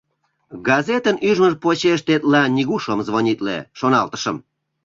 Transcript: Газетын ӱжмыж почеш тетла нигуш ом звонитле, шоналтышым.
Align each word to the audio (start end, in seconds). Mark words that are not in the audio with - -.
Газетын 0.67 1.17
ӱжмыж 1.29 1.53
почеш 1.63 1.99
тетла 2.07 2.41
нигуш 2.55 2.83
ом 2.91 2.99
звонитле, 3.07 3.57
шоналтышым. 3.79 4.37